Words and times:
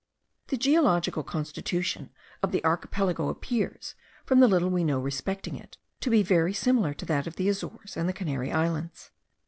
The 0.47 0.57
geological 0.57 1.21
constitution 1.21 2.09
of 2.41 2.51
the 2.51 2.65
Archipelago 2.65 3.29
appears, 3.29 3.93
from 4.25 4.39
the 4.39 4.47
little 4.47 4.71
we 4.71 4.83
know 4.83 4.97
respecting 4.97 5.55
it, 5.55 5.77
to 5.99 6.09
be 6.09 6.23
very 6.23 6.55
similar 6.55 6.95
to 6.95 7.05
that 7.05 7.27
of 7.27 7.35
the 7.35 7.47
Azores 7.47 7.95
and 7.95 8.09
the 8.09 8.13
Canary 8.13 8.51
Islands. 8.51 9.11